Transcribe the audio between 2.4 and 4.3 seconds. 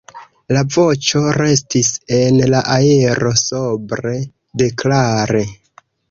la aero sobre,